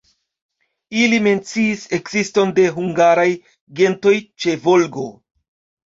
Ili 1.01 1.19
menciis 1.27 1.85
ekziston 1.99 2.55
de 2.61 2.67
hungaraj 2.81 3.29
gentoj 3.83 4.19
ĉe 4.43 4.61
Volgo. 4.69 5.11